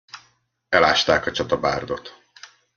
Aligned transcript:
Elásták 0.69 1.25
a 1.25 1.31
csatabárdot. 1.31 2.21